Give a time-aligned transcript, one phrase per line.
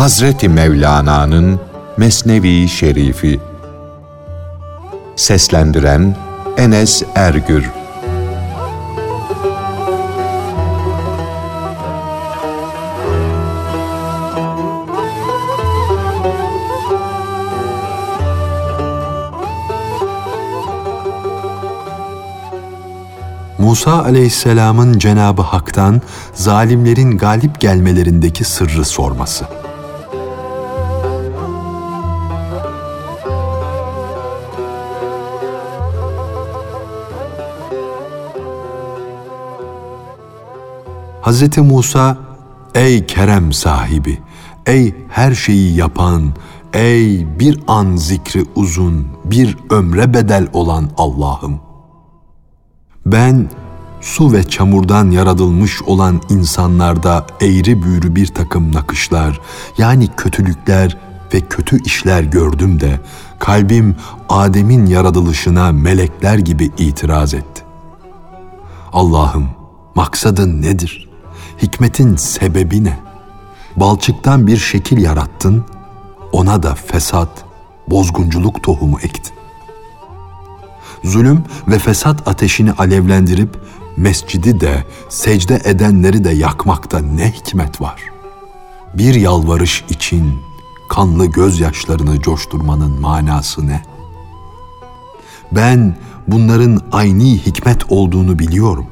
[0.00, 1.60] Hazreti Mevlana'nın
[1.96, 3.40] Mesnevi Şerifi
[5.16, 6.16] Seslendiren
[6.56, 7.70] Enes Ergür
[23.58, 26.02] Musa aleyhisselamın Cenabı Hak'tan
[26.34, 29.44] zalimlerin galip gelmelerindeki sırrı sorması.
[41.30, 41.58] Hz.
[41.58, 42.18] Musa,
[42.74, 44.18] ey kerem sahibi,
[44.66, 46.32] ey her şeyi yapan,
[46.72, 51.60] ey bir an zikri uzun, bir ömre bedel olan Allah'ım.''
[53.06, 53.50] Ben
[54.00, 59.40] su ve çamurdan yaratılmış olan insanlarda eğri büğrü bir takım nakışlar,
[59.78, 60.96] yani kötülükler
[61.34, 63.00] ve kötü işler gördüm de
[63.38, 63.96] kalbim
[64.28, 67.62] Adem'in yaratılışına melekler gibi itiraz etti.
[68.92, 69.48] Allah'ım
[69.94, 71.09] maksadın nedir?
[71.62, 72.98] Hikmetin sebebi ne?
[73.76, 75.64] Balçıktan bir şekil yarattın,
[76.32, 77.44] ona da fesat,
[77.88, 79.40] bozgunculuk tohumu ektin
[81.04, 83.60] zulüm ve fesat ateşini alevlendirip
[83.96, 88.02] mescidi de secde edenleri de yakmakta ne hikmet var?
[88.94, 90.34] Bir yalvarış için
[90.88, 93.82] kanlı gözyaşlarını coşturmanın manası ne?
[95.52, 95.96] Ben
[96.28, 98.86] bunların aynı hikmet olduğunu biliyorum.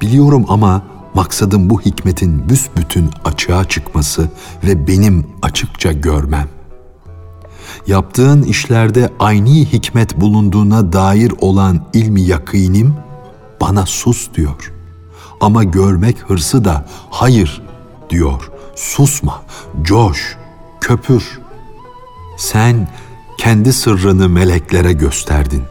[0.00, 0.82] Biliyorum ama
[1.14, 4.28] maksadım bu hikmetin büsbütün açığa çıkması
[4.64, 6.48] ve benim açıkça görmem
[7.86, 12.94] yaptığın işlerde aynı hikmet bulunduğuna dair olan ilmi yakinim
[13.60, 14.72] bana sus diyor.
[15.40, 17.62] Ama görmek hırsı da hayır
[18.10, 18.50] diyor.
[18.74, 19.42] Susma,
[19.82, 20.36] coş,
[20.80, 21.40] köpür.
[22.36, 22.88] Sen
[23.38, 25.62] kendi sırrını meleklere gösterdin.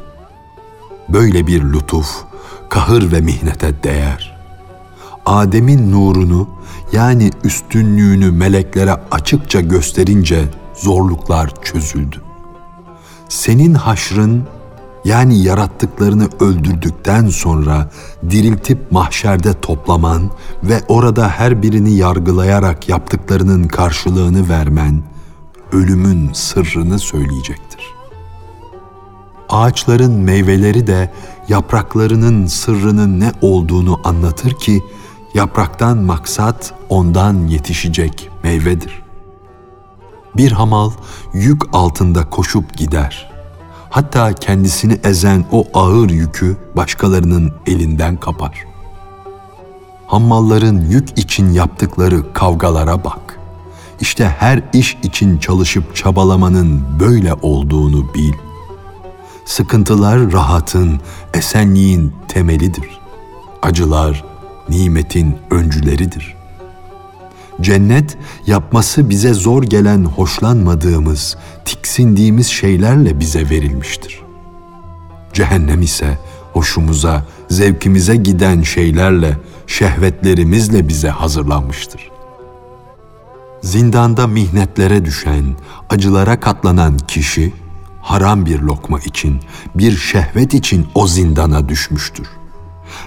[1.10, 2.24] Böyle bir lütuf,
[2.70, 4.37] kahır ve mihnete değer.
[5.28, 6.48] Adem'in nurunu
[6.92, 12.22] yani üstünlüğünü meleklere açıkça gösterince zorluklar çözüldü.
[13.30, 14.44] Senin haşrın
[15.06, 17.90] yani yarattıklarını öldürdükten sonra
[18.30, 20.32] diriltip mahşerde toplaman
[20.64, 25.04] ve orada her birini yargılayarak yaptıklarının karşılığını vermen
[25.72, 27.82] ölümün sırrını söyleyecektir.
[29.50, 31.12] Ağaçların meyveleri de
[31.48, 34.84] yapraklarının sırrının ne olduğunu anlatır ki
[35.38, 39.08] yapraktan maksat ondan yetişecek meyvedir.''
[40.38, 40.92] Bir hamal
[41.34, 43.32] yük altında koşup gider.
[43.90, 48.66] Hatta kendisini ezen o ağır yükü başkalarının elinden kapar.
[50.08, 53.40] Hammalların yük için yaptıkları kavgalara bak.
[54.00, 58.34] İşte her iş için çalışıp çabalamanın böyle olduğunu bil.
[59.46, 61.00] Sıkıntılar rahatın,
[61.34, 63.00] esenliğin temelidir.
[63.62, 64.24] Acılar
[64.70, 66.36] nimetin öncüleridir.
[67.62, 68.18] Cennet
[68.48, 74.22] yapması bize zor gelen hoşlanmadığımız, tiksindiğimiz şeylerle bize verilmiştir.
[75.34, 76.18] Cehennem ise
[76.54, 82.12] hoşumuza, zevkimize giden şeylerle, şehvetlerimizle bize hazırlanmıştır.
[83.62, 85.46] Zindanda mihnetlere düşen,
[85.90, 87.54] acılara katlanan kişi
[88.02, 89.40] haram bir lokma için,
[89.76, 92.28] bir şehvet için o zindana düşmüştür.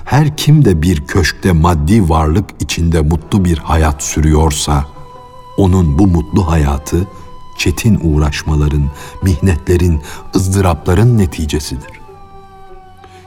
[0.04, 4.84] Her kim de bir köşkte maddi varlık içinde mutlu bir hayat sürüyorsa,
[5.56, 7.06] onun bu mutlu hayatı
[7.58, 8.90] çetin uğraşmaların,
[9.22, 10.00] mihnetlerin,
[10.36, 12.00] ızdırapların neticesidir.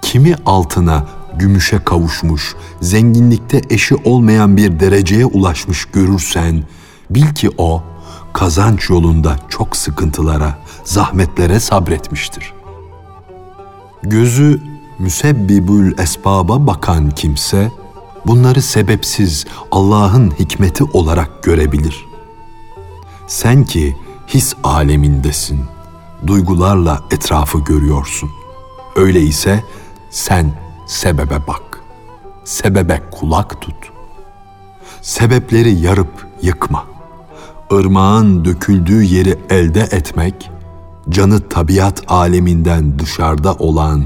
[0.02, 6.64] Kimi altına, gümüşe kavuşmuş, zenginlikte eşi olmayan bir dereceye ulaşmış görürsen,
[7.10, 7.84] bil ki o,
[8.34, 12.54] kazanç yolunda çok sıkıntılara, zahmetlere sabretmiştir.
[14.04, 17.72] Gözü müsebbibül esbaba bakan kimse
[18.26, 22.06] bunları sebepsiz Allah'ın hikmeti olarak görebilir.
[23.28, 23.98] Sen ki
[24.28, 25.60] his alemindesin,
[26.28, 28.30] duygularla etrafı görüyorsun.
[28.96, 29.64] Öyleyse
[30.10, 30.54] sen
[30.88, 31.82] sebebe bak,
[32.44, 33.76] sebebe kulak tut.
[35.02, 36.86] Sebepleri yarıp yıkma.
[37.72, 40.52] Irmağın döküldüğü yeri elde etmek,
[41.10, 44.04] canı tabiat aleminden dışarıda olan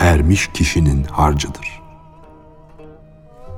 [0.00, 1.82] ermiş kişinin harcıdır.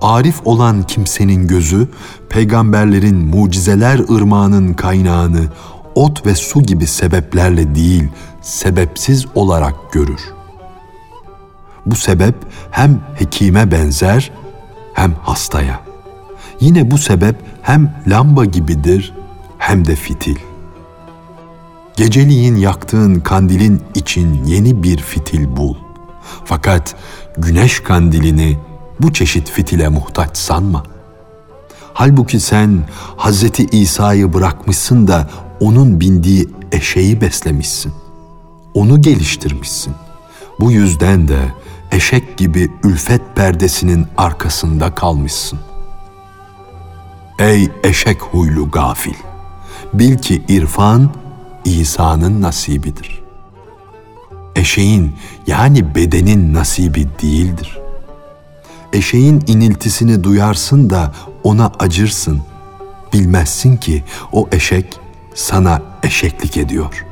[0.00, 1.88] Arif olan kimsenin gözü,
[2.28, 5.48] peygamberlerin mucizeler ırmağının kaynağını
[5.94, 8.08] ot ve su gibi sebeplerle değil,
[8.42, 10.20] sebepsiz olarak görür.
[11.86, 12.34] Bu sebep
[12.70, 14.30] hem hekime benzer
[14.94, 15.80] hem hastaya.
[16.60, 19.14] Yine bu sebep hem lamba gibidir
[19.58, 20.36] hem de fitil.
[21.96, 25.87] Geceliğin yaktığın kandilin için yeni bir fitil bul.
[26.44, 26.96] Fakat
[27.38, 28.58] güneş kandilini
[29.00, 30.82] bu çeşit fitile muhtaç sanma.
[31.94, 32.84] Halbuki sen
[33.16, 35.30] Hazreti İsa'yı bırakmışsın da
[35.60, 37.92] onun bindiği eşeği beslemişsin.
[38.74, 39.94] Onu geliştirmişsin.
[40.60, 41.38] Bu yüzden de
[41.92, 45.58] eşek gibi ülfet perdesinin arkasında kalmışsın.
[47.38, 49.14] Ey eşek huylu gafil!
[49.92, 51.10] Bil ki irfan
[51.64, 53.22] İsa'nın nasibidir.
[54.58, 55.16] Eşeğin
[55.46, 57.78] yani bedenin nasibi değildir.
[58.92, 61.12] Eşeğin iniltisini duyarsın da
[61.42, 62.42] ona acırsın.
[63.12, 65.00] Bilmezsin ki o eşek
[65.34, 67.04] sana eşeklik ediyor.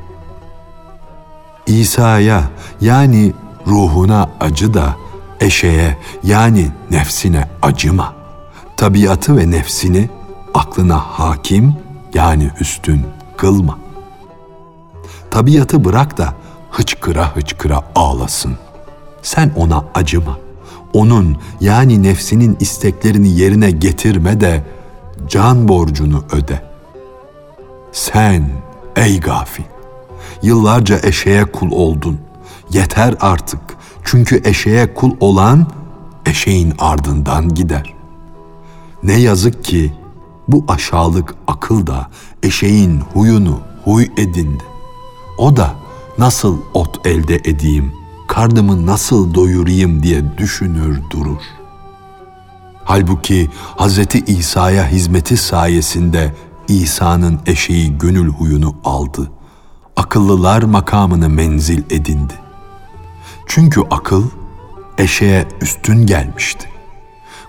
[1.67, 2.43] İsa'ya
[2.81, 3.33] yani
[3.67, 4.95] ruhuna acı da
[5.39, 8.13] eşeğe yani nefsine acıma.
[8.77, 10.09] Tabiatı ve nefsini
[10.53, 11.75] aklına hakim
[12.13, 13.05] yani üstün
[13.37, 13.79] kılma.
[15.31, 16.33] Tabiatı bırak da
[16.77, 18.57] hıçkıra hıçkıra ağlasın.
[19.21, 20.37] Sen ona acıma.
[20.93, 24.63] Onun yani nefsinin isteklerini yerine getirme de
[25.27, 26.61] can borcunu öde.
[27.91, 28.49] Sen
[28.95, 29.63] ey gafil,
[30.41, 32.19] yıllarca eşeğe kul oldun.
[32.71, 33.59] Yeter artık.
[34.03, 35.67] Çünkü eşeğe kul olan
[36.25, 37.93] eşeğin ardından gider.
[39.03, 39.93] Ne yazık ki
[40.47, 42.07] bu aşağılık akıl da
[42.43, 44.63] eşeğin huyunu huy edindi.
[45.37, 45.86] O da
[46.17, 47.93] nasıl ot elde edeyim,
[48.27, 51.41] karnımı nasıl doyurayım diye düşünür durur.
[52.83, 53.99] Halbuki Hz.
[54.27, 56.33] İsa'ya hizmeti sayesinde
[56.67, 59.31] İsa'nın eşeği gönül huyunu aldı.
[59.95, 62.33] Akıllılar makamını menzil edindi.
[63.47, 64.23] Çünkü akıl
[64.97, 66.69] eşeğe üstün gelmişti.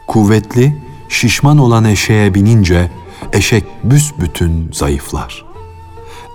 [0.07, 2.91] Kuvvetli, şişman olan eşeğe binince
[3.33, 5.48] eşek büsbütün zayıflar.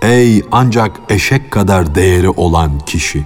[0.04, 3.24] Ey ancak eşek kadar değeri olan kişi!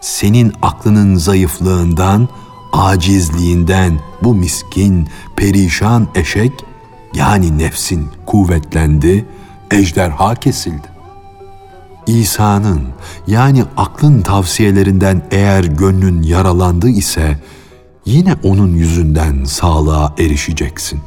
[0.00, 2.28] Senin aklının zayıflığından,
[2.72, 6.52] acizliğinden bu miskin, perişan eşek
[7.14, 9.26] yani nefsin kuvvetlendi,
[9.70, 10.88] ejderha kesildi.
[12.06, 12.88] İsa'nın
[13.26, 17.38] yani aklın tavsiyelerinden eğer gönlün yaralandı ise
[18.04, 21.00] yine onun yüzünden sağlığa erişeceksin.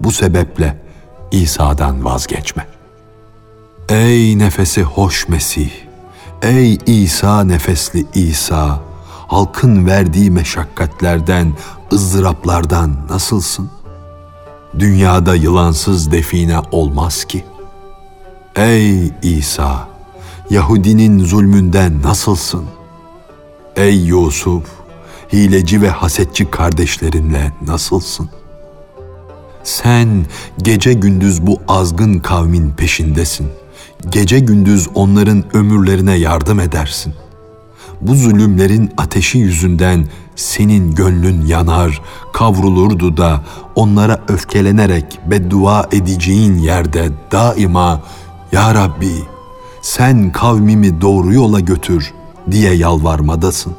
[0.00, 0.82] Bu sebeple
[1.30, 2.73] İsa'dan vazgeçme.
[3.88, 5.70] Ey nefesi hoş Mesih,
[6.42, 8.80] ey İsa nefesli İsa,
[9.26, 11.52] halkın verdiği meşakkatlerden,
[11.92, 13.70] ızdıraplardan nasılsın?
[14.78, 17.44] Dünyada yılansız define olmaz ki.
[18.56, 19.88] Ey İsa,
[20.50, 22.64] Yahudinin zulmünden nasılsın?
[23.76, 24.64] Ey Yusuf,
[25.32, 28.30] hileci ve hasetçi kardeşlerinle nasılsın?
[29.64, 30.26] Sen
[30.58, 33.63] gece gündüz bu azgın kavmin peşindesin.
[34.08, 37.14] Gece gündüz onların ömürlerine yardım edersin.
[38.00, 42.02] Bu zulümlerin ateşi yüzünden senin gönlün yanar,
[42.32, 48.02] kavrulurdu da onlara öfkelenerek beddua edeceğin yerde daima
[48.52, 49.14] Ya Rabbi
[49.82, 52.14] sen kavmimi doğru yola götür
[52.50, 53.72] diye yalvarmadasın.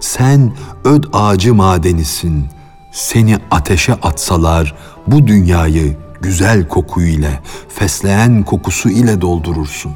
[0.00, 0.52] Sen
[0.84, 2.46] öd ağacı madenisin.
[2.92, 4.74] Seni ateşe atsalar
[5.06, 9.92] bu dünyayı güzel koku ile, fesleğen kokusu ile doldurursun.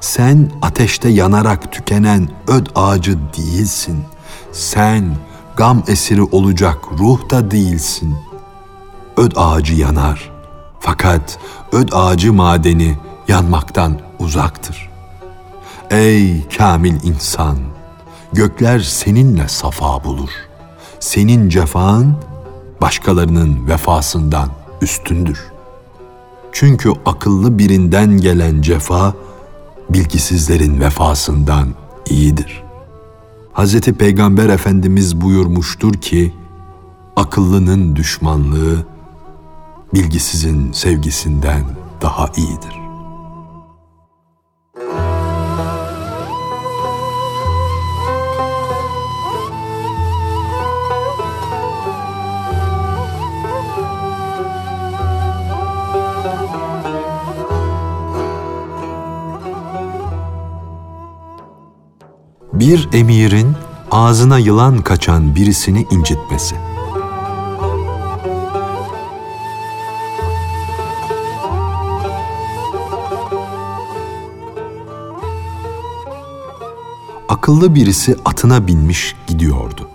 [0.00, 4.04] Sen ateşte yanarak tükenen öd ağacı değilsin.
[4.52, 5.16] Sen
[5.56, 8.14] gam esiri olacak ruh da değilsin.
[9.16, 10.30] Öd ağacı yanar.
[10.80, 11.38] Fakat
[11.72, 14.90] öd ağacı madeni yanmaktan uzaktır.
[15.90, 17.58] Ey kamil insan!
[18.32, 20.30] Gökler seninle safa bulur.
[21.00, 22.16] Senin cefan
[22.80, 25.52] başkalarının vefasından üstündür.
[26.52, 29.14] Çünkü akıllı birinden gelen cefa
[29.90, 31.68] bilgisizlerin vefasından
[32.06, 32.62] iyidir.
[33.54, 33.80] Hz.
[33.80, 36.34] Peygamber Efendimiz buyurmuştur ki,
[37.16, 38.86] akıllının düşmanlığı
[39.94, 41.64] bilgisizin sevgisinden
[42.02, 42.81] daha iyidir.
[62.62, 63.56] Bir emirin
[63.90, 66.56] ağzına yılan kaçan birisini incitmesi.
[77.28, 79.88] Akıllı birisi atına binmiş gidiyordu.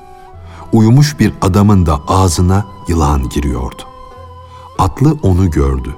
[0.72, 3.84] Uyumuş bir adamın da ağzına yılan giriyordu.
[4.80, 5.96] Atlı onu gördü.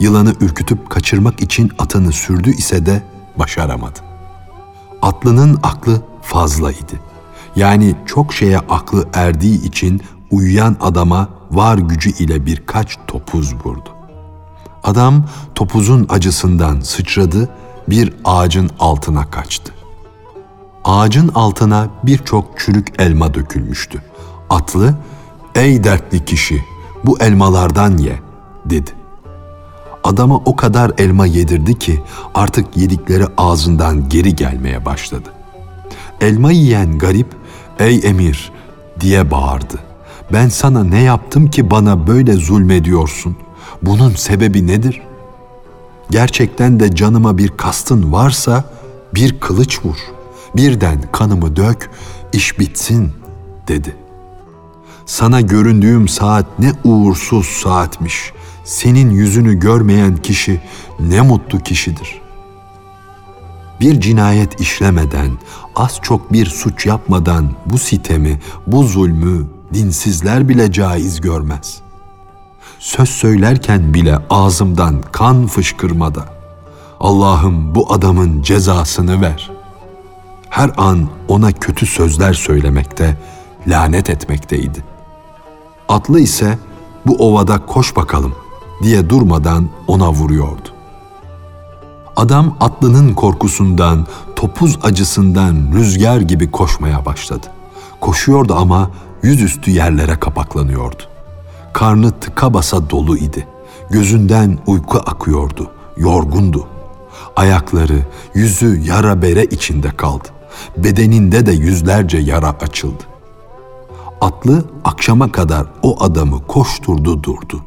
[0.00, 3.02] Yılanı ürkütüp kaçırmak için atını sürdü ise de
[3.38, 4.09] başaramadı.
[5.02, 7.00] Atlının aklı fazla idi.
[7.56, 13.88] Yani çok şeye aklı erdiği için uyuyan adama var gücü ile birkaç topuz vurdu.
[14.84, 17.48] Adam topuzun acısından sıçradı,
[17.88, 19.72] bir ağacın altına kaçtı.
[20.84, 24.02] Ağacın altına birçok çürük elma dökülmüştü.
[24.50, 24.94] Atlı,
[25.54, 26.64] ''Ey dertli kişi,
[27.04, 28.20] bu elmalardan ye.''
[28.64, 28.99] dedi.
[30.04, 32.00] Adama o kadar elma yedirdi ki
[32.34, 35.28] artık yedikleri ağzından geri gelmeye başladı.
[36.20, 37.26] Elma yiyen garip,
[37.78, 38.52] ''Ey emir!''
[39.00, 39.78] diye bağırdı.
[40.32, 43.36] ''Ben sana ne yaptım ki bana böyle zulmediyorsun?
[43.82, 45.02] Bunun sebebi nedir?''
[46.10, 48.64] gerçekten de canıma bir kastın varsa
[49.14, 49.96] bir kılıç vur.
[50.56, 51.90] Birden kanımı dök,
[52.32, 53.12] iş bitsin
[53.68, 53.96] dedi.
[55.06, 58.32] Sana göründüğüm saat ne uğursuz saatmiş.
[58.64, 60.60] Senin yüzünü görmeyen kişi
[61.00, 62.20] ne mutlu kişidir.
[63.80, 65.30] Bir cinayet işlemeden,
[65.76, 71.90] az çok bir suç yapmadan bu sitemi, bu zulmü dinsizler bile caiz görmez.''
[72.80, 76.24] söz söylerken bile ağzımdan kan fışkırmada.
[77.00, 79.50] Allah'ım bu adamın cezasını ver.
[80.48, 83.16] Her an ona kötü sözler söylemekte,
[83.66, 84.84] lanet etmekteydi.
[85.88, 86.58] Atlı ise
[87.06, 88.34] bu ovada koş bakalım
[88.82, 90.68] diye durmadan ona vuruyordu.
[92.16, 94.06] Adam atlının korkusundan,
[94.36, 97.46] topuz acısından rüzgar gibi koşmaya başladı.
[98.00, 98.90] Koşuyordu ama
[99.22, 101.02] yüzüstü yerlere kapaklanıyordu.
[101.72, 103.46] Karnı tıka basa dolu idi.
[103.90, 106.66] Gözünden uyku akıyordu, yorgundu.
[107.36, 110.28] Ayakları, yüzü yara bere içinde kaldı.
[110.76, 113.02] Bedeninde de yüzlerce yara açıldı.
[114.20, 117.60] Atlı akşama kadar o adamı koşturdu durdu.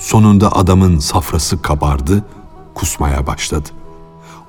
[0.00, 2.24] Sonunda adamın safrası kabardı,
[2.74, 3.68] kusmaya başladı.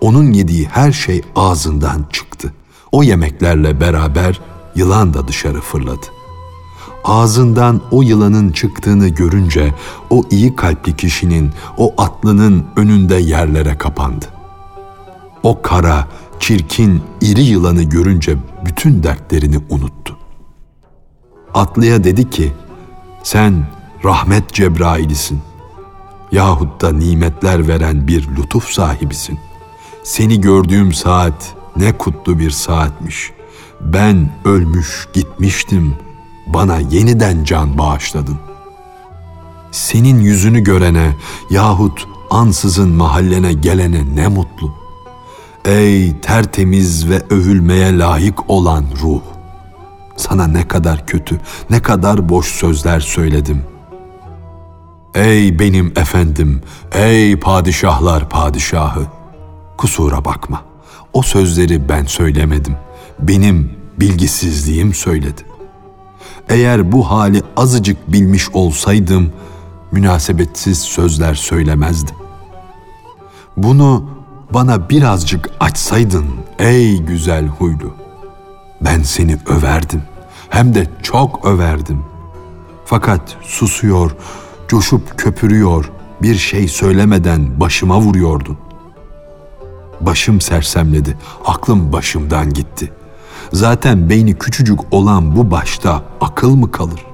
[0.02, 2.54] Onun yediği her şey ağzından çıktı.
[2.92, 4.42] O yemeklerle beraber
[4.76, 6.06] yılan da dışarı fırladı
[7.04, 9.74] ağzından o yılanın çıktığını görünce
[10.10, 14.26] o iyi kalpli kişinin, o atlının önünde yerlere kapandı.
[15.44, 16.08] O kara,
[16.40, 20.18] çirkin, iri yılanı görünce bütün dertlerini unuttu.
[21.54, 22.54] Atlıya dedi ki,
[23.24, 23.66] sen
[24.06, 25.42] rahmet Cebrail'isin
[26.32, 29.40] yahut da nimetler veren bir lütuf sahibisin.
[30.04, 33.32] Seni gördüğüm saat ne kutlu bir saatmiş.
[33.82, 36.12] Ben ölmüş gitmiştim.''
[36.54, 38.38] bana yeniden can bağışladın.
[39.72, 41.16] Senin yüzünü görene
[41.50, 44.74] yahut ansızın mahallene gelene ne mutlu.
[45.66, 49.22] Ey tertemiz ve övülmeye layık olan ruh!
[50.18, 53.64] Sana ne kadar kötü, ne kadar boş sözler söyledim.
[55.16, 59.08] Ey benim efendim, ey padişahlar padişahı!
[59.78, 60.62] Kusura bakma,
[61.14, 62.76] o sözleri ben söylemedim.
[63.20, 65.42] Benim bilgisizliğim söyledi.
[66.50, 69.34] Eğer bu hali azıcık bilmiş olsaydım
[69.92, 72.16] münasebetsiz sözler söylemezdim.
[73.58, 74.10] Bunu
[74.54, 76.26] bana birazcık açsaydın
[76.60, 77.94] ey güzel huylu.
[78.82, 80.02] Ben seni överdim.
[80.50, 82.04] Hem de çok överdim.
[82.86, 84.12] Fakat susuyor,
[84.72, 88.58] coşup köpürüyor, bir şey söylemeden başıma vuruyordun.
[90.02, 93.02] Başım sersemledi, aklım başımdan gitti.''
[93.54, 97.06] Zaten beyni küçücük olan bu başta akıl mı kalır?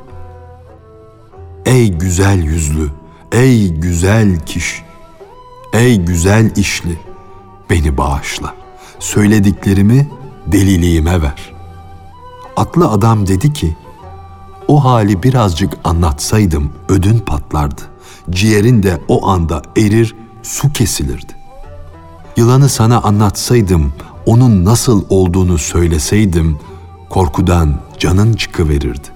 [1.66, 2.90] Ey güzel yüzlü,
[3.32, 4.82] ey güzel kişi,
[5.74, 7.00] ey güzel işli,
[7.70, 8.54] beni bağışla.
[9.00, 10.08] Söylediklerimi
[10.48, 11.54] deliliğime ver.
[12.58, 13.76] Atlı adam dedi ki,
[14.68, 17.82] o hali birazcık anlatsaydım ödün patlardı.
[18.30, 21.34] Ciğerin de o anda erir, su kesilirdi.
[22.38, 23.94] Yılanı sana anlatsaydım
[24.26, 26.60] onun nasıl olduğunu söyleseydim
[27.10, 29.08] korkudan canın çıkıverirdi.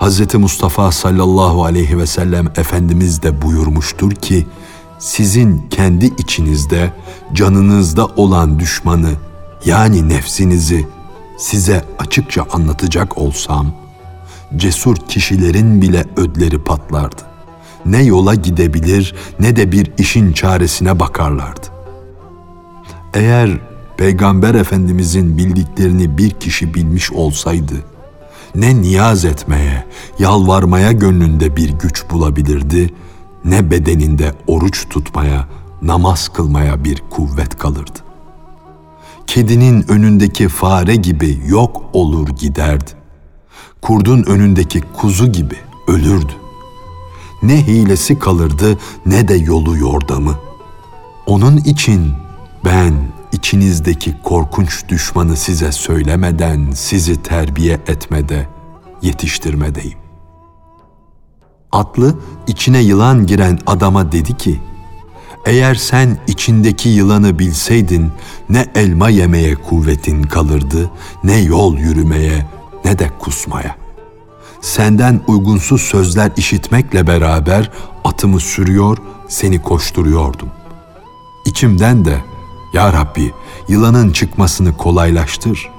[0.00, 0.34] Hz.
[0.34, 4.46] Mustafa sallallahu aleyhi ve sellem Efendimiz de buyurmuştur ki,
[4.98, 6.92] sizin kendi içinizde,
[7.32, 9.10] canınızda olan düşmanı
[9.64, 10.88] yani nefsinizi
[11.38, 13.72] size açıkça anlatacak olsam,
[14.56, 17.22] cesur kişilerin bile ödleri patlardı.
[17.86, 21.66] Ne yola gidebilir ne de bir işin çaresine bakarlardı.
[23.14, 23.58] Eğer
[23.96, 27.74] Peygamber Efendimizin bildiklerini bir kişi bilmiş olsaydı,
[28.54, 29.84] ne niyaz etmeye,
[30.18, 32.94] yalvarmaya gönlünde bir güç bulabilirdi,
[33.44, 35.48] ne bedeninde oruç tutmaya,
[35.82, 37.98] namaz kılmaya bir kuvvet kalırdı.
[39.26, 42.90] Kedinin önündeki fare gibi yok olur giderdi.
[43.86, 46.32] Kurdun önündeki kuzu gibi ölürdü.
[47.42, 50.34] Ne hilesi kalırdı ne de yolu yordamı.
[51.26, 52.12] Onun için
[52.64, 52.94] ben
[53.32, 58.48] içinizdeki korkunç düşmanı size söylemeden sizi terbiye etmede,
[59.02, 59.98] yetiştirmedeyim.
[61.72, 62.14] Atlı
[62.46, 64.60] içine yılan giren adama dedi ki,
[65.44, 68.10] eğer sen içindeki yılanı bilseydin
[68.48, 70.90] ne elma yemeye kuvvetin kalırdı,
[71.24, 72.46] ne yol yürümeye,
[72.86, 73.76] ne de kusmaya.
[74.60, 77.70] Senden uygunsuz sözler işitmekle beraber
[78.04, 80.48] atımı sürüyor, seni koşturuyordum.
[81.46, 82.24] İçimden de
[82.72, 83.32] ya Rabbi
[83.68, 85.70] yılanın çıkmasını kolaylaştır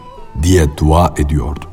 [0.44, 1.70] diye dua ediyordum.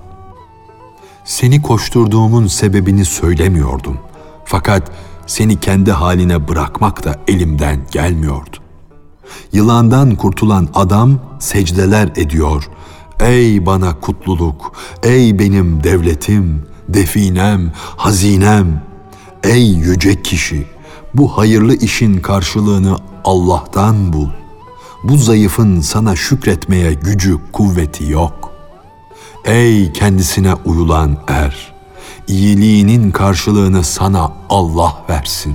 [1.25, 3.99] Seni koşturduğumun sebebini söylemiyordum.
[4.45, 4.91] Fakat
[5.27, 8.57] seni kendi haline bırakmak da elimden gelmiyordu.
[9.53, 12.69] Yılandan kurtulan adam secdeler ediyor.
[13.25, 18.83] Ey bana kutluluk, ey benim devletim, definem, hazinem,
[19.45, 20.67] ey yüce kişi,
[21.15, 24.29] bu hayırlı işin karşılığını Allah'tan bul.
[25.05, 28.51] Bu zayıfın sana şükretmeye gücü, kuvveti yok.
[29.45, 31.75] Ey kendisine uyulan er,
[32.29, 35.55] iyiliğinin karşılığını sana Allah versin.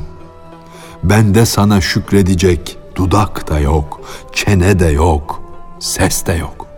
[1.04, 4.02] Bende sana şükredecek dudak da yok,
[4.34, 5.42] çene de yok,
[5.80, 6.69] ses de yok.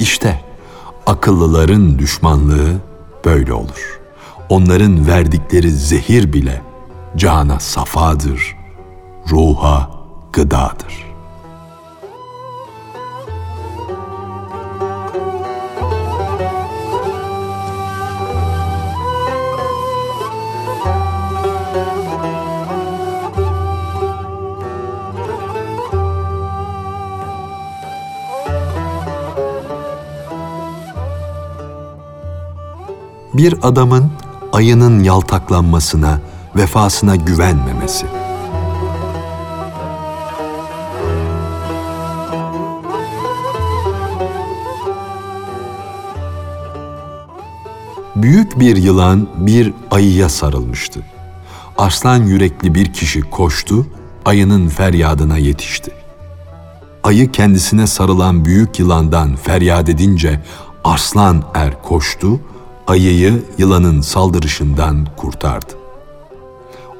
[0.00, 0.40] İşte
[1.06, 2.72] akıllıların düşmanlığı
[3.24, 4.00] böyle olur.
[4.48, 6.62] Onların verdikleri zehir bile
[7.16, 8.56] cana safadır,
[9.30, 9.90] ruha
[10.32, 11.05] gıdadır.
[33.36, 34.10] Bir adamın
[34.52, 36.20] ayının yaltaklanmasına,
[36.56, 38.06] vefasına güvenmemesi.
[48.16, 51.00] Büyük bir yılan bir ayıya sarılmıştı.
[51.78, 53.86] Arslan yürekli bir kişi koştu,
[54.24, 55.92] ayının feryadına yetişti.
[57.04, 60.40] Ayı kendisine sarılan büyük yılandan feryat edince
[60.84, 62.40] arslan er koştu,
[62.86, 65.72] ayıyı yılanın saldırışından kurtardı.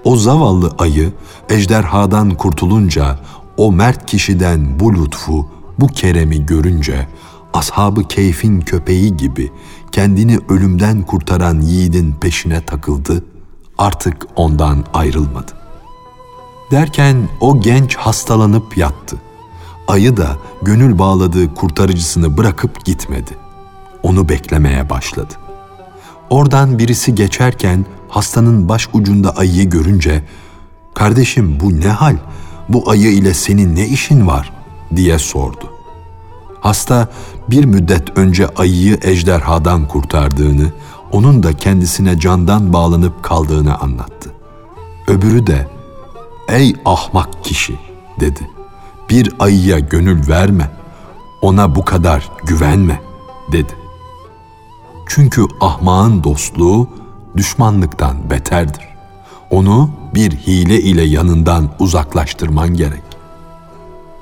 [0.05, 1.13] O zavallı ayı
[1.49, 3.19] ejderhadan kurtulunca
[3.57, 7.07] o mert kişiden bu lütfu, bu keremi görünce
[7.55, 9.53] ashabı keyfin köpeği gibi
[9.93, 13.25] kendini ölümden kurtaran yiğidin peşine takıldı,
[13.79, 15.53] artık ondan ayrılmadı.
[16.71, 19.17] Derken o genç hastalanıp yattı.
[19.89, 23.31] Ayı da gönül bağladığı kurtarıcısını bırakıp gitmedi.
[24.03, 25.35] Onu beklemeye başladı.
[26.31, 30.23] Oradan birisi geçerken hastanın baş ucunda ayıyı görünce
[30.95, 32.17] "Kardeşim bu ne hal?
[32.69, 34.53] Bu ayı ile senin ne işin var?"
[34.97, 35.73] diye sordu.
[36.61, 37.09] Hasta
[37.51, 40.73] bir müddet önce ayıyı ejderhadan kurtardığını,
[41.13, 44.33] onun da kendisine candan bağlanıp kaldığını anlattı.
[45.09, 45.69] Öbürü de
[46.49, 47.75] "Ey ahmak kişi,"
[48.21, 48.51] dedi.
[49.11, 50.71] "Bir ayıya gönül verme.
[51.43, 53.01] Ona bu kadar güvenme."
[53.53, 53.73] dedi.
[55.07, 56.89] Çünkü ahmağın dostluğu
[57.37, 58.83] düşmanlıktan beterdir.
[59.51, 63.03] Onu bir hile ile yanından uzaklaştırman gerek.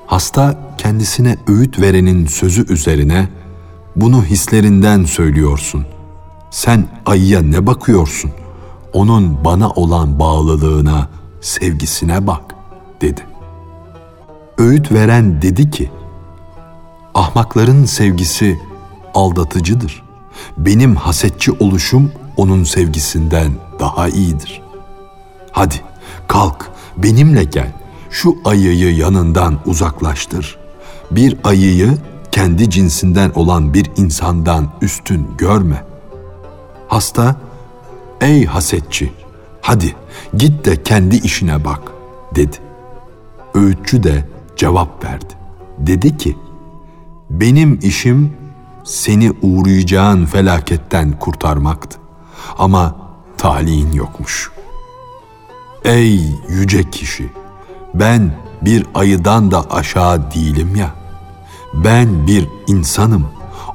[0.07, 3.29] Hasta kendisine öğüt verenin sözü üzerine
[3.95, 5.85] bunu hislerinden söylüyorsun.
[6.51, 8.31] Sen ayıya ne bakıyorsun?
[8.93, 11.09] Onun bana olan bağlılığına,
[11.41, 12.55] sevgisine bak
[13.01, 13.21] dedi.
[14.57, 15.91] Öğüt veren dedi ki,
[17.13, 18.59] ahmakların sevgisi
[19.13, 20.04] aldatıcıdır
[20.57, 24.61] benim hasetçi oluşum onun sevgisinden daha iyidir.
[25.51, 25.75] Hadi
[26.27, 27.71] kalk benimle gel.
[28.09, 30.57] Şu ayıyı yanından uzaklaştır.
[31.11, 31.97] Bir ayıyı
[32.31, 35.83] kendi cinsinden olan bir insandan üstün görme.
[36.87, 37.35] Hasta,
[38.21, 39.13] ey hasetçi,
[39.61, 39.95] hadi
[40.37, 41.81] git de kendi işine bak,
[42.35, 42.57] dedi.
[43.53, 45.33] Öğütçü de cevap verdi.
[45.77, 46.37] Dedi ki,
[47.29, 48.33] benim işim
[48.85, 51.97] seni uğrayacağın felaketten kurtarmaktı.
[52.57, 52.95] Ama
[53.37, 54.51] talihin yokmuş.
[55.83, 57.31] Ey yüce kişi,
[57.93, 60.89] ben bir ayıdan da aşağı değilim ya.
[61.73, 63.27] Ben bir insanım.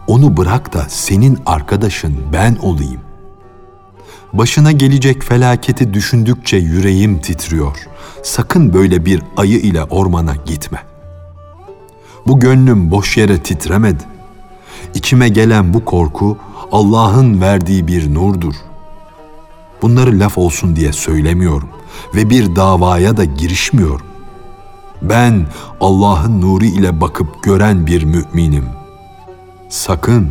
[0.06, 3.00] Onu bırak da senin arkadaşın ben olayım.
[4.32, 7.76] Başına gelecek felaketi düşündükçe yüreğim titriyor.
[8.22, 10.82] Sakın böyle bir ayı ile ormana gitme.
[12.26, 14.04] Bu gönlüm boş yere titremedi.
[14.94, 16.38] İçime gelen bu korku
[16.72, 18.54] Allah'ın verdiği bir nurdur.
[19.82, 21.68] Bunları laf olsun diye söylemiyorum
[22.14, 24.06] ve bir davaya da girişmiyorum.
[25.02, 25.46] Ben
[25.80, 28.64] Allah'ın nuru ile bakıp gören bir müminim.
[29.68, 30.30] Sakın,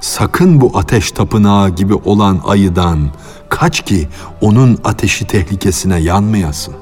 [0.00, 3.10] sakın bu ateş tapınağı gibi olan ayıdan
[3.48, 4.08] kaç ki
[4.40, 6.74] onun ateşi tehlikesine yanmayasın.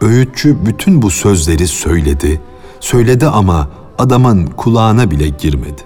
[0.00, 2.40] Öğütçü bütün bu sözleri söyledi,
[2.80, 3.68] söyledi ama
[3.98, 5.82] adamın kulağına bile girmedi.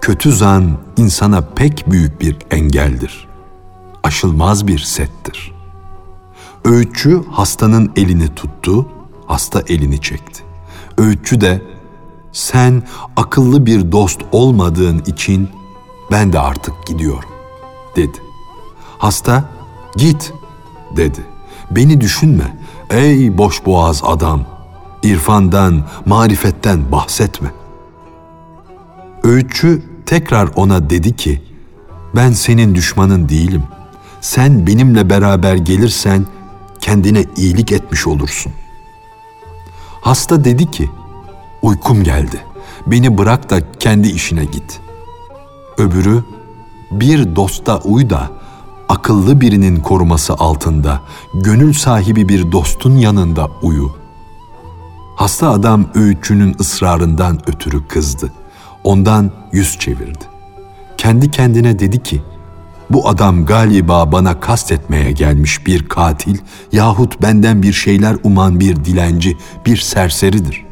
[0.00, 3.28] Kötü zan insana pek büyük bir engeldir.
[4.02, 5.52] Aşılmaz bir settir.
[6.64, 8.86] Öğütçü hastanın elini tuttu,
[9.26, 10.42] hasta elini çekti.
[10.98, 11.62] Öğütçü de
[12.32, 12.82] sen
[13.16, 15.48] akıllı bir dost olmadığın için
[16.10, 17.30] ben de artık gidiyorum
[17.96, 18.18] dedi.
[18.98, 19.44] Hasta
[19.96, 20.32] git
[20.96, 21.20] dedi.
[21.70, 22.56] Beni düşünme
[22.90, 24.44] ey boş boğaz adam.
[25.02, 27.48] İrfandan, marifetten bahsetme.
[29.24, 31.42] Öğütçü tekrar ona dedi ki,
[32.16, 33.62] ben senin düşmanın değilim.
[34.20, 36.26] Sen benimle beraber gelirsen
[36.80, 38.52] kendine iyilik etmiş olursun.
[40.00, 40.90] Hasta dedi ki,
[41.62, 42.44] uykum geldi.
[42.86, 44.80] Beni bırak da kendi işine git.
[45.78, 46.24] Öbürü,
[46.90, 48.30] bir dosta uy da
[48.88, 51.00] akıllı birinin koruması altında,
[51.34, 53.99] gönül sahibi bir dostun yanında uyu.
[55.20, 58.32] Hasta adam öğütçünün ısrarından ötürü kızdı.
[58.84, 60.24] Ondan yüz çevirdi.
[60.96, 62.22] Kendi kendine dedi ki,
[62.90, 66.38] bu adam galiba bana kastetmeye gelmiş bir katil
[66.72, 70.64] yahut benden bir şeyler uman bir dilenci, bir serseridir.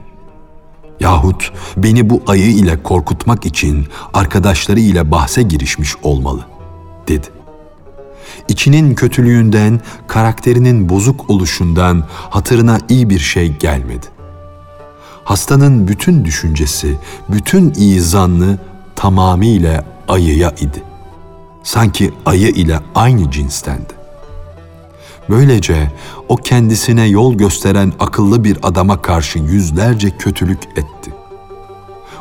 [1.00, 6.40] Yahut beni bu ayı ile korkutmak için arkadaşları ile bahse girişmiş olmalı,
[7.08, 7.26] dedi.
[8.48, 14.17] İçinin kötülüğünden, karakterinin bozuk oluşundan hatırına iyi bir şey gelmedi.
[15.28, 18.58] Hastanın bütün düşüncesi, bütün iyi zannı
[18.96, 20.82] tamamıyla ayıya idi.
[21.62, 23.92] Sanki ayı ile aynı cinstendi.
[25.28, 25.92] Böylece
[26.28, 31.14] o kendisine yol gösteren akıllı bir adama karşı yüzlerce kötülük etti.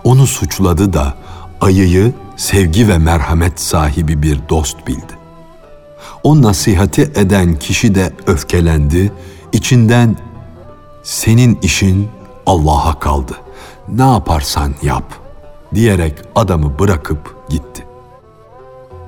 [0.04, 1.14] Onu suçladı da
[1.62, 5.14] ayıyı sevgi ve merhamet sahibi bir dost bildi.
[6.24, 9.12] O nasihati eden kişi de öfkelendi,
[9.54, 10.18] içinden
[11.04, 12.08] senin işin
[12.48, 13.34] Allah'a kaldı.
[13.88, 15.04] Ne yaparsan yap
[15.76, 17.86] diyerek adamı bırakıp gitti.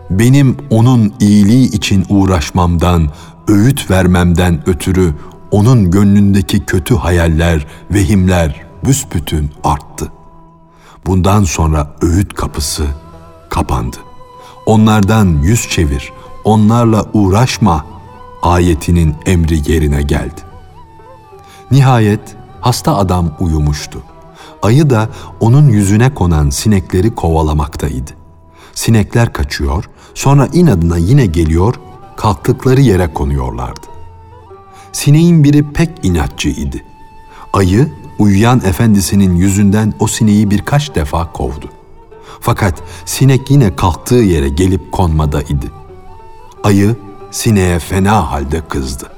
[0.09, 3.09] Benim onun iyiliği için uğraşmamdan,
[3.47, 5.13] öğüt vermemden ötürü
[5.51, 10.11] onun gönlündeki kötü hayaller, vehimler büsbütün arttı.
[11.05, 12.85] Bundan sonra öğüt kapısı
[13.49, 13.97] kapandı.
[14.65, 17.85] Onlardan yüz çevir, onlarla uğraşma
[18.41, 20.41] ayetinin emri yerine geldi.
[21.71, 24.01] Nihayet hasta adam uyumuştu.
[24.61, 28.11] Ayı da onun yüzüne konan sinekleri kovalamaktaydı.
[28.73, 31.75] Sinekler kaçıyor, sonra inadına yine geliyor,
[32.17, 33.87] kalktıkları yere konuyorlardı.
[34.91, 36.85] Sineğin biri pek inatçı idi.
[37.53, 41.69] Ayı uyuyan efendisinin yüzünden o sineği birkaç defa kovdu.
[42.39, 45.71] Fakat sinek yine kalktığı yere gelip konmada idi.
[46.63, 46.95] Ayı
[47.31, 49.09] sineğe fena halde kızdı.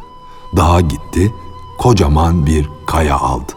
[0.57, 1.33] Dağa gitti,
[1.81, 3.51] kocaman bir kaya aldı.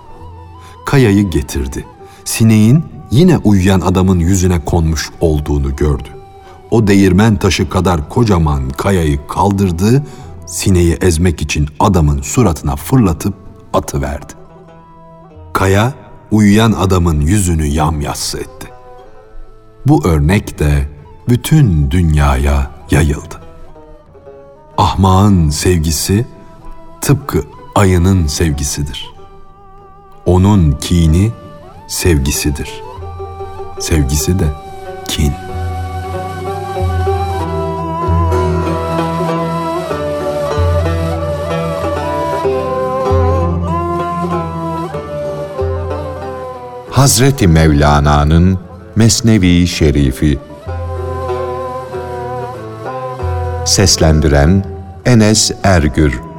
[0.87, 1.85] Kayayı getirdi.
[2.25, 6.09] Sineğin yine uyuyan adamın yüzüne konmuş olduğunu gördü.
[6.71, 10.03] O değirmen taşı kadar kocaman kayayı kaldırdı,
[10.47, 13.35] sineği ezmek için adamın suratına fırlatıp
[13.73, 14.33] atıverdi.
[15.53, 15.93] Kaya
[16.31, 18.69] uyuyan adamın yüzünü yamyassı etti.
[19.87, 20.89] Bu örnek de
[21.29, 23.41] bütün dünyaya yayıldı.
[24.79, 26.27] Ahmağın sevgisi
[27.01, 29.15] tıpkı ayının sevgisidir.
[30.27, 31.33] Onun kini
[31.89, 32.83] sevgisidir.
[33.81, 34.45] Sevgisi de
[35.09, 35.33] kin.
[46.91, 48.59] Hazreti Mevlana'nın
[48.97, 50.39] Mesnevi Şerifi
[53.65, 54.65] Seslendiren
[55.05, 56.34] Enes Ergür